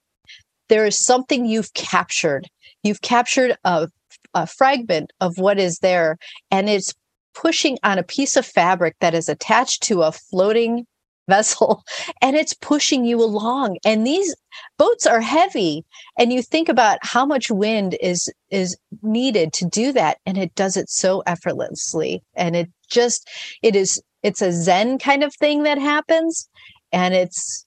there 0.71 0.85
is 0.85 0.97
something 0.97 1.45
you've 1.45 1.73
captured. 1.73 2.47
You've 2.81 3.01
captured 3.01 3.57
a, 3.65 3.89
a 4.33 4.47
fragment 4.47 5.11
of 5.19 5.37
what 5.37 5.59
is 5.59 5.79
there, 5.79 6.17
and 6.49 6.69
it's 6.69 6.93
pushing 7.33 7.77
on 7.83 7.97
a 7.97 8.03
piece 8.03 8.35
of 8.35 8.45
fabric 8.45 8.95
that 8.99 9.13
is 9.13 9.29
attached 9.29 9.83
to 9.83 10.01
a 10.01 10.11
floating 10.11 10.85
vessel 11.29 11.83
and 12.21 12.35
it's 12.35 12.53
pushing 12.55 13.05
you 13.05 13.21
along. 13.21 13.77
And 13.85 14.05
these 14.05 14.35
boats 14.77 15.05
are 15.05 15.21
heavy 15.21 15.85
and 16.17 16.33
you 16.33 16.41
think 16.41 16.67
about 16.67 16.97
how 17.03 17.25
much 17.25 17.49
wind 17.49 17.95
is 18.01 18.29
is 18.49 18.75
needed 19.01 19.53
to 19.53 19.65
do 19.65 19.93
that 19.93 20.17
and 20.25 20.37
it 20.37 20.53
does 20.55 20.75
it 20.75 20.89
so 20.89 21.21
effortlessly. 21.27 22.21
And 22.35 22.55
it 22.55 22.69
just 22.89 23.29
it 23.61 23.75
is 23.75 24.01
it's 24.23 24.41
a 24.41 24.51
zen 24.51 24.97
kind 24.97 25.23
of 25.23 25.33
thing 25.35 25.63
that 25.63 25.77
happens 25.77 26.49
and 26.91 27.13
it's 27.13 27.65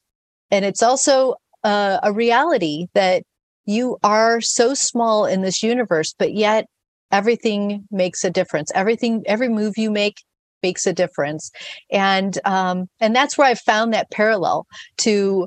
and 0.50 0.64
it's 0.64 0.82
also 0.82 1.36
a 1.64 2.12
reality 2.12 2.88
that 2.92 3.22
you 3.64 3.96
are 4.02 4.42
so 4.42 4.74
small 4.74 5.24
in 5.24 5.40
this 5.40 5.62
universe 5.62 6.14
but 6.18 6.34
yet 6.34 6.66
everything 7.10 7.86
makes 7.90 8.24
a 8.24 8.30
difference. 8.30 8.70
Everything 8.74 9.22
every 9.26 9.48
move 9.48 9.74
you 9.76 9.90
make 9.90 10.22
makes 10.62 10.86
a 10.86 10.92
difference. 10.92 11.50
And 11.90 12.38
um 12.44 12.88
and 13.00 13.14
that's 13.14 13.36
where 13.36 13.48
i 13.48 13.54
found 13.54 13.92
that 13.92 14.10
parallel 14.10 14.66
to 14.98 15.46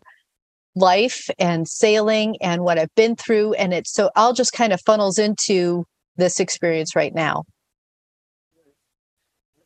life 0.76 1.28
and 1.40 1.68
sailing 1.68 2.38
and 2.42 2.62
what 2.64 2.78
i've 2.78 2.94
been 2.96 3.16
through. 3.16 3.54
And 3.54 3.74
it's 3.74 3.92
so 3.92 4.12
all 4.16 4.34
just 4.34 4.54
kind 4.54 4.74
of 4.74 4.82
funnels 4.86 5.18
into 5.18 5.86
this 6.18 6.40
experience 6.40 6.96
right 6.96 7.14
now. 7.14 7.44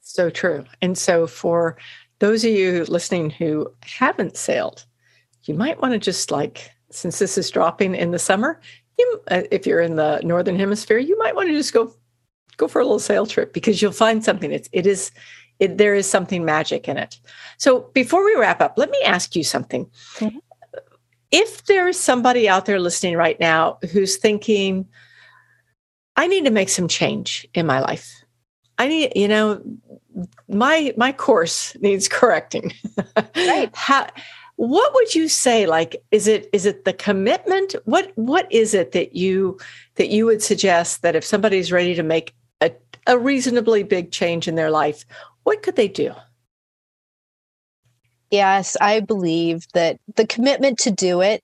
So 0.01 0.29
true. 0.29 0.65
And 0.81 0.97
so, 0.97 1.25
for 1.25 1.77
those 2.19 2.43
of 2.43 2.51
you 2.51 2.83
listening 2.85 3.29
who 3.29 3.71
haven't 3.81 4.35
sailed, 4.35 4.85
you 5.43 5.53
might 5.53 5.81
want 5.81 5.93
to 5.93 5.99
just 5.99 6.31
like, 6.31 6.69
since 6.89 7.17
this 7.17 7.37
is 7.37 7.49
dropping 7.49 7.95
in 7.95 8.11
the 8.11 8.19
summer, 8.19 8.59
you, 9.01 9.21
uh, 9.29 9.41
if 9.51 9.65
you're 9.65 9.81
in 9.81 9.95
the 9.95 10.21
northern 10.23 10.57
hemisphere, 10.57 10.97
you 10.97 11.17
might 11.17 11.35
want 11.35 11.49
to 11.49 11.53
just 11.53 11.73
go 11.73 11.93
go 12.57 12.67
for 12.67 12.79
a 12.79 12.83
little 12.83 12.99
sail 12.99 13.25
trip 13.25 13.53
because 13.53 13.81
you'll 13.81 13.91
find 13.91 14.23
something. 14.23 14.51
It's 14.51 14.69
it 14.71 14.87
is 14.87 15.11
it, 15.59 15.77
there 15.77 15.95
is 15.95 16.09
something 16.09 16.45
magic 16.45 16.87
in 16.87 16.97
it. 16.97 17.19
So 17.57 17.91
before 17.93 18.25
we 18.25 18.35
wrap 18.35 18.61
up, 18.61 18.73
let 18.77 18.89
me 18.89 18.99
ask 19.05 19.35
you 19.35 19.43
something. 19.43 19.85
Mm-hmm. 20.15 20.37
If 21.31 21.65
there 21.65 21.87
is 21.87 21.99
somebody 21.99 22.49
out 22.49 22.65
there 22.65 22.79
listening 22.79 23.15
right 23.15 23.39
now 23.39 23.77
who's 23.91 24.17
thinking, 24.17 24.87
I 26.15 26.27
need 26.27 26.45
to 26.45 26.51
make 26.51 26.69
some 26.69 26.87
change 26.87 27.47
in 27.53 27.65
my 27.65 27.79
life. 27.79 28.23
I 28.77 28.87
need, 28.87 29.13
you 29.15 29.27
know, 29.27 29.61
my 30.49 30.93
my 30.97 31.11
course 31.11 31.77
needs 31.79 32.07
correcting. 32.19 32.73
Right. 33.35 33.69
How, 33.73 34.07
what 34.61 34.93
would 34.93 35.15
you 35.15 35.27
say? 35.27 35.65
Like, 35.65 35.95
is 36.11 36.27
it 36.27 36.47
is 36.53 36.67
it 36.67 36.85
the 36.85 36.93
commitment? 36.93 37.73
What 37.85 38.11
what 38.13 38.45
is 38.51 38.75
it 38.75 38.91
that 38.91 39.15
you 39.15 39.57
that 39.95 40.09
you 40.09 40.27
would 40.27 40.43
suggest 40.43 41.01
that 41.01 41.15
if 41.15 41.25
somebody's 41.25 41.71
ready 41.71 41.95
to 41.95 42.03
make 42.03 42.35
a, 42.61 42.71
a 43.07 43.17
reasonably 43.17 43.81
big 43.81 44.11
change 44.11 44.47
in 44.47 44.53
their 44.53 44.69
life, 44.69 45.03
what 45.45 45.63
could 45.63 45.77
they 45.77 45.87
do? 45.87 46.13
Yes, 48.29 48.77
I 48.79 48.99
believe 48.99 49.65
that 49.73 49.97
the 50.15 50.27
commitment 50.27 50.77
to 50.81 50.91
do 50.91 51.21
it, 51.21 51.41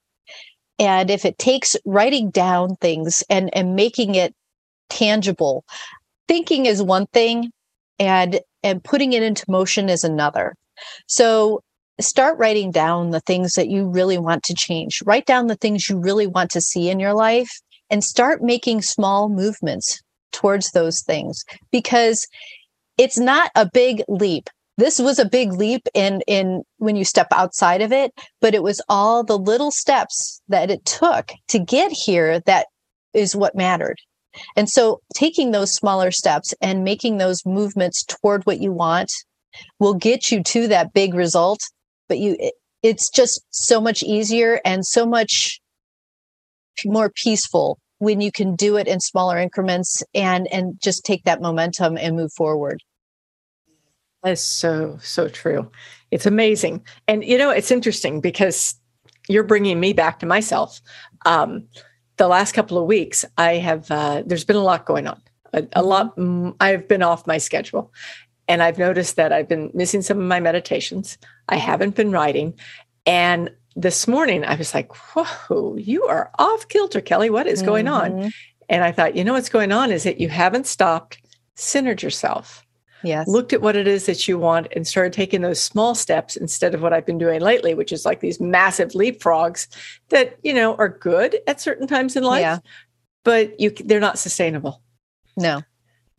and 0.77 1.09
if 1.09 1.25
it 1.25 1.39
takes 1.39 1.75
writing 1.85 2.29
down 2.29 2.75
things 2.75 3.23
and 3.31 3.49
and 3.57 3.75
making 3.75 4.13
it 4.13 4.35
tangible, 4.91 5.65
thinking 6.27 6.67
is 6.67 6.83
one 6.83 7.07
thing, 7.07 7.49
and 7.97 8.41
and 8.61 8.83
putting 8.83 9.13
it 9.13 9.23
into 9.23 9.43
motion 9.49 9.89
is 9.89 10.03
another. 10.03 10.53
So 11.07 11.63
start 11.99 12.37
writing 12.37 12.71
down 12.71 13.11
the 13.11 13.21
things 13.21 13.53
that 13.53 13.69
you 13.69 13.87
really 13.87 14.17
want 14.17 14.43
to 14.43 14.53
change. 14.53 15.01
Write 15.05 15.25
down 15.25 15.47
the 15.47 15.55
things 15.55 15.89
you 15.89 15.99
really 15.99 16.27
want 16.27 16.51
to 16.51 16.61
see 16.61 16.89
in 16.89 16.99
your 16.99 17.13
life 17.13 17.49
and 17.89 18.03
start 18.03 18.41
making 18.41 18.81
small 18.81 19.29
movements 19.29 20.01
towards 20.31 20.71
those 20.71 21.01
things 21.01 21.43
because 21.71 22.27
it's 22.97 23.17
not 23.17 23.51
a 23.55 23.69
big 23.71 24.03
leap. 24.07 24.49
This 24.77 24.99
was 24.99 25.17
a 25.17 25.25
big 25.25 25.53
leap 25.53 25.87
in 25.95 26.21
in 26.27 26.63
when 26.77 26.95
you 26.95 27.03
step 27.03 27.27
outside 27.31 27.81
of 27.81 27.91
it, 27.91 28.13
but 28.41 28.53
it 28.53 28.61
was 28.61 28.81
all 28.89 29.23
the 29.23 29.37
little 29.37 29.71
steps 29.71 30.41
that 30.49 30.69
it 30.69 30.85
took 30.85 31.31
to 31.47 31.57
get 31.57 31.91
here 31.91 32.39
that 32.41 32.67
is 33.13 33.35
what 33.35 33.55
mattered. 33.55 33.97
And 34.55 34.69
so 34.69 35.01
taking 35.15 35.51
those 35.51 35.73
smaller 35.73 36.11
steps 36.11 36.53
and 36.61 36.83
making 36.83 37.17
those 37.17 37.45
movements 37.45 38.03
toward 38.03 38.45
what 38.45 38.59
you 38.59 38.71
want 38.71 39.11
will 39.79 39.95
get 39.95 40.31
you 40.31 40.43
to 40.43 40.67
that 40.67 40.93
big 40.93 41.15
result. 41.15 41.59
But 42.07 42.19
you, 42.19 42.37
it's 42.83 43.09
just 43.09 43.41
so 43.49 43.81
much 43.81 44.03
easier 44.03 44.61
and 44.65 44.85
so 44.85 45.05
much 45.05 45.59
more 46.85 47.11
peaceful 47.23 47.79
when 47.99 48.21
you 48.21 48.31
can 48.31 48.55
do 48.55 48.77
it 48.77 48.87
in 48.87 48.99
smaller 48.99 49.37
increments 49.37 50.03
and 50.13 50.47
and 50.51 50.79
just 50.81 51.03
take 51.03 51.23
that 51.23 51.41
momentum 51.41 51.97
and 51.97 52.15
move 52.15 52.31
forward 52.37 52.83
that's 54.21 54.41
so 54.41 54.95
so 55.01 55.27
true 55.27 55.67
it's 56.11 56.27
amazing 56.27 56.79
and 57.07 57.23
you 57.23 57.35
know 57.35 57.49
it's 57.49 57.71
interesting 57.71 58.21
because 58.21 58.79
you're 59.27 59.43
bringing 59.43 59.79
me 59.79 59.91
back 59.91 60.19
to 60.19 60.27
myself 60.27 60.79
um, 61.25 61.67
the 62.17 62.27
last 62.27 62.53
couple 62.53 62.77
of 62.77 62.85
weeks, 62.85 63.23
I 63.37 63.55
have, 63.55 63.89
uh, 63.89 64.23
there's 64.25 64.43
been 64.43 64.55
a 64.55 64.63
lot 64.63 64.85
going 64.85 65.07
on. 65.07 65.21
A, 65.53 65.59
a 65.59 65.61
mm-hmm. 65.61 65.87
lot, 65.87 66.17
mm, 66.17 66.55
I've 66.59 66.87
been 66.87 67.03
off 67.03 67.25
my 67.25 67.37
schedule. 67.37 67.93
And 68.47 68.63
I've 68.63 68.77
noticed 68.77 69.15
that 69.17 69.33
I've 69.33 69.47
been 69.47 69.71
missing 69.73 70.01
some 70.01 70.19
of 70.19 70.25
my 70.25 70.39
meditations. 70.39 71.17
I 71.49 71.57
haven't 71.57 71.95
been 71.95 72.11
writing. 72.11 72.53
And 73.05 73.51
this 73.75 74.07
morning, 74.07 74.45
I 74.45 74.55
was 74.55 74.73
like, 74.73 74.93
whoa, 74.95 75.75
you 75.75 76.03
are 76.03 76.31
off 76.39 76.67
kilter, 76.67 77.01
Kelly. 77.01 77.29
What 77.29 77.47
is 77.47 77.61
going 77.61 77.85
mm-hmm. 77.85 78.21
on? 78.21 78.31
And 78.69 78.83
I 78.83 78.91
thought, 78.91 79.15
you 79.15 79.23
know 79.23 79.33
what's 79.33 79.49
going 79.49 79.71
on 79.71 79.91
is 79.91 80.03
that 80.03 80.19
you 80.19 80.29
haven't 80.29 80.67
stopped, 80.67 81.19
centered 81.55 82.01
yourself 82.01 82.65
yes. 83.03 83.27
looked 83.27 83.53
at 83.53 83.61
what 83.61 83.75
it 83.75 83.87
is 83.87 84.05
that 84.05 84.27
you 84.27 84.37
want 84.37 84.67
and 84.75 84.87
started 84.87 85.13
taking 85.13 85.41
those 85.41 85.61
small 85.61 85.95
steps 85.95 86.35
instead 86.35 86.73
of 86.73 86.81
what 86.81 86.93
I've 86.93 87.05
been 87.05 87.17
doing 87.17 87.41
lately, 87.41 87.73
which 87.73 87.91
is 87.91 88.05
like 88.05 88.19
these 88.19 88.39
massive 88.39 88.89
leapfrogs 88.89 89.67
that, 90.09 90.37
you 90.43 90.53
know, 90.53 90.75
are 90.75 90.89
good 90.89 91.37
at 91.47 91.61
certain 91.61 91.87
times 91.87 92.15
in 92.15 92.23
life, 92.23 92.41
yeah. 92.41 92.59
but 93.23 93.59
you 93.59 93.71
they're 93.71 93.99
not 93.99 94.19
sustainable. 94.19 94.81
No. 95.35 95.61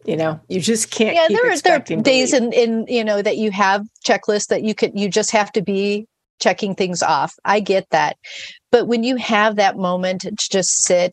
You 0.05 0.17
know, 0.17 0.41
you 0.49 0.61
just 0.61 0.91
can't. 0.91 1.15
Yeah, 1.15 1.27
there 1.29 1.51
are, 1.51 1.59
there 1.59 1.77
are 1.77 2.03
days 2.03 2.33
in, 2.33 2.53
in 2.53 2.87
you 2.89 3.05
know 3.05 3.21
that 3.21 3.37
you 3.37 3.51
have 3.51 3.85
checklists 4.07 4.47
that 4.47 4.63
you 4.63 4.75
could 4.75 4.93
you 4.95 5.09
just 5.09 5.31
have 5.33 5.51
to 5.53 5.63
be 5.63 6.07
checking 6.41 6.75
things 6.75 7.03
off. 7.03 7.35
I 7.45 7.61
get 7.61 7.87
that, 7.91 8.17
but 8.71 8.87
when 8.87 9.03
you 9.03 9.17
have 9.17 9.57
that 9.57 9.77
moment 9.77 10.23
to 10.23 10.33
just 10.51 10.85
sit 10.85 11.13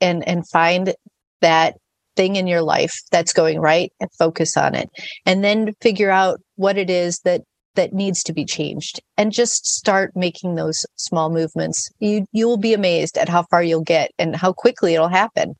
and 0.00 0.26
and 0.28 0.48
find 0.48 0.94
that 1.40 1.76
thing 2.16 2.34
in 2.34 2.48
your 2.48 2.62
life 2.62 2.92
that's 3.12 3.32
going 3.32 3.60
right 3.60 3.92
and 4.00 4.10
focus 4.18 4.56
on 4.56 4.74
it 4.74 4.90
and 5.24 5.44
then 5.44 5.72
figure 5.80 6.10
out 6.10 6.40
what 6.56 6.76
it 6.76 6.90
is 6.90 7.20
that 7.20 7.42
that 7.76 7.92
needs 7.92 8.24
to 8.24 8.32
be 8.32 8.44
changed 8.44 9.00
and 9.16 9.30
just 9.30 9.64
start 9.64 10.10
making 10.16 10.56
those 10.56 10.84
small 10.96 11.30
movements 11.30 11.88
you 12.00 12.26
you 12.32 12.48
will 12.48 12.56
be 12.56 12.74
amazed 12.74 13.16
at 13.16 13.28
how 13.28 13.44
far 13.52 13.62
you'll 13.62 13.84
get 13.84 14.10
and 14.18 14.34
how 14.34 14.52
quickly 14.52 14.94
it'll 14.94 15.06
happen 15.06 15.54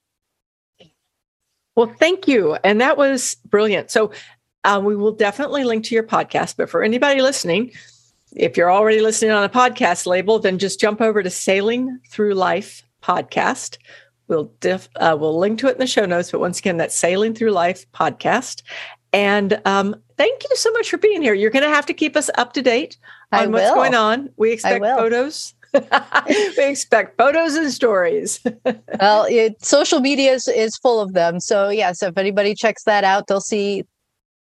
well 1.79 1.95
thank 1.99 2.29
you 2.29 2.57
and 2.65 2.81
that 2.81 2.97
was 2.97 3.37
brilliant 3.47 3.91
so 3.91 4.13
uh, 4.65 4.81
we 4.83 4.97
will 4.97 5.13
definitely 5.13 5.65
link 5.65 5.85
to 5.85 5.95
your 5.95 6.05
podcast 6.05 6.57
but 6.57 6.69
for 6.69 6.83
anybody 6.83 7.23
listening 7.23 7.71
if 8.33 8.57
you're 8.57 8.71
already 8.71 9.01
listening 9.01 9.31
on 9.31 9.45
a 9.45 9.49
podcast 9.49 10.05
label 10.07 10.39
then 10.39 10.59
just 10.59 10.81
jump 10.81 11.01
over 11.01 11.23
to 11.23 11.31
sailing 11.31 11.99
through 12.11 12.35
life 12.35 12.83
podcast 13.03 13.79
We'll 14.29 14.53
diff, 14.61 14.91
uh, 14.97 15.17
we'll 15.19 15.39
link 15.39 15.59
to 15.61 15.69
it 15.69 15.73
in 15.73 15.79
the 15.79 15.87
show 15.87 16.05
notes. 16.05 16.31
But 16.31 16.41
once 16.41 16.59
again, 16.59 16.77
that's 16.77 16.95
Sailing 16.95 17.35
Through 17.35 17.53
Life 17.53 17.91
podcast. 17.93 18.63
And 19.15 19.61
um, 19.65 19.97
thank 20.19 20.45
you 20.49 20.55
so 20.55 20.71
much 20.73 20.91
for 20.91 20.99
being 20.99 21.23
here. 21.23 21.33
You're 21.33 21.51
going 21.51 21.65
to 21.65 21.71
have 21.71 21.87
to 21.87 21.95
keep 21.95 22.15
us 22.15 22.29
up 22.37 22.53
to 22.53 22.63
date 22.63 22.99
on 23.33 23.53
what's 23.53 23.71
going 23.71 23.95
on. 23.95 24.29
We 24.37 24.53
expect 24.53 24.85
photos. 24.85 25.55
we 26.57 26.65
expect 26.65 27.17
photos 27.19 27.55
and 27.55 27.71
stories. 27.71 28.41
well, 29.01 29.27
it, 29.29 29.63
social 29.65 30.01
media 30.01 30.33
is, 30.33 30.49
is 30.49 30.77
full 30.77 31.01
of 31.01 31.13
them. 31.13 31.41
So, 31.41 31.69
yes, 31.69 32.03
if 32.03 32.17
anybody 32.17 32.55
checks 32.55 32.85
that 32.85 33.05
out, 33.05 33.27
they'll 33.27 33.41
see 33.41 33.85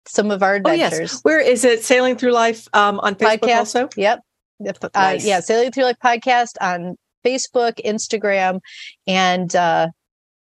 some 0.07 0.31
of 0.31 0.43
our 0.43 0.57
adventures. 0.57 0.93
Oh, 0.93 1.03
yes. 1.03 1.21
Where 1.23 1.41
is 1.41 1.65
it? 1.65 1.85
Sailing 1.85 2.17
Through 2.17 2.33
Life 2.33 2.69
um, 2.73 3.01
on 3.01 3.15
Facebook 3.15 3.41
podcast. 3.41 3.59
also? 3.59 3.89
Yep. 3.97 4.21
Uh, 4.65 4.89
nice. 4.95 5.27
yeah, 5.27 5.41
Sailing 5.41 5.71
Through 5.73 5.85
Life 5.85 5.99
podcast 6.03 6.53
on 6.61 6.97
Facebook, 7.25 7.81
Instagram, 7.85 8.61
and 9.07 9.55
uh, 9.55 9.89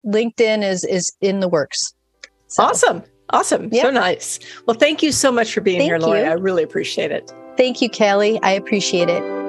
LinkedIn 0.07 0.63
is 0.63 0.85
is 0.85 1.13
in 1.21 1.41
the 1.41 1.49
works. 1.49 1.95
So. 2.47 2.63
Awesome. 2.63 3.03
Awesome. 3.31 3.69
Yep. 3.71 3.83
So 3.83 3.91
nice. 3.91 4.39
Well, 4.67 4.77
thank 4.77 5.03
you 5.03 5.13
so 5.13 5.31
much 5.31 5.53
for 5.53 5.61
being 5.61 5.79
thank 5.79 5.89
here, 5.89 5.99
Lori. 5.99 6.25
I 6.25 6.33
really 6.33 6.63
appreciate 6.63 7.13
it. 7.13 7.33
Thank 7.57 7.81
you, 7.81 7.89
Kelly. 7.89 8.41
I 8.43 8.53
appreciate 8.53 9.09
it. 9.09 9.39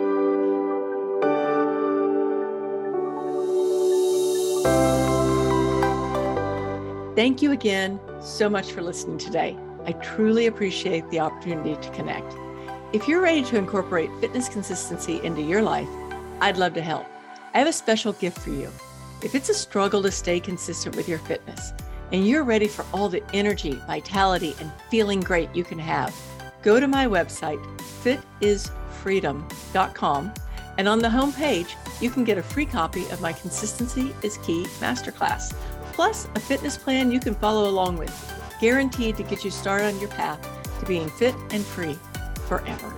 Thank 7.14 7.42
you 7.42 7.52
again 7.52 8.00
so 8.22 8.50
much 8.50 8.72
for 8.72 8.82
listening 8.82 9.18
today. 9.18 9.58
I 9.86 9.92
truly 9.94 10.46
appreciate 10.48 11.10
the 11.10 11.20
opportunity 11.20 11.76
to 11.76 11.90
connect. 11.92 12.34
If 12.94 13.06
you're 13.06 13.22
ready 13.22 13.44
to 13.44 13.58
incorporate 13.58 14.10
fitness 14.22 14.48
consistency 14.48 15.20
into 15.22 15.42
your 15.42 15.62
life, 15.62 15.90
I'd 16.40 16.56
love 16.56 16.74
to 16.76 16.82
help. 16.82 17.06
I 17.54 17.60
have 17.60 17.68
a 17.68 17.74
special 17.74 18.14
gift 18.14 18.40
for 18.40 18.52
you. 18.52 18.70
If 19.22 19.36
it's 19.36 19.50
a 19.50 19.54
struggle 19.54 20.02
to 20.04 20.12
stay 20.12 20.40
consistent 20.40 20.96
with 20.96 21.10
your 21.10 21.20
fitness 21.20 21.74
and 22.14 22.26
you're 22.26 22.46
ready 22.46 22.70
for 22.70 22.86
all 22.94 23.10
the 23.10 23.22
energy, 23.34 23.74
vitality, 23.88 24.56
and 24.62 24.72
feeling 24.90 25.20
great 25.20 25.54
you 25.54 25.66
can 25.66 25.80
have, 25.80 26.16
go 26.62 26.80
to 26.80 26.88
my 26.88 27.08
website, 27.08 27.62
fitisfreedom.com, 28.04 30.34
and 30.78 30.88
on 30.88 31.00
the 31.00 31.10
homepage, 31.10 31.76
you 32.00 32.10
can 32.10 32.24
get 32.24 32.38
a 32.38 32.44
free 32.44 32.66
copy 32.66 33.06
of 33.10 33.20
my 33.20 33.34
Consistency 33.34 34.16
is 34.24 34.38
Key 34.38 34.64
Masterclass, 34.80 35.54
plus 36.02 36.28
a 36.34 36.40
fitness 36.40 36.80
plan 36.80 37.12
you 37.12 37.20
can 37.20 37.36
follow 37.36 37.70
along 37.70 37.96
with, 37.96 38.12
guaranteed 38.60 39.16
to 39.16 39.22
get 39.22 39.46
you 39.46 39.52
started 39.52 39.86
on 39.86 40.00
your 40.00 40.10
path 40.10 40.42
to 40.80 40.86
being 40.88 41.08
fit 41.08 41.36
and 41.52 41.64
free 41.64 41.96
forever. 42.48 42.92